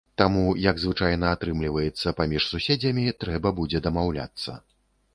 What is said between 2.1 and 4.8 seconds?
паміж суседзямі, трэба будзе дамаўляцца.